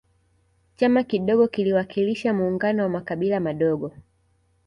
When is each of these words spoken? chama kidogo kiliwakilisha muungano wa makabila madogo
chama 0.75 1.03
kidogo 1.03 1.47
kiliwakilisha 1.47 2.33
muungano 2.33 2.83
wa 2.83 2.89
makabila 2.89 3.39
madogo 3.39 3.93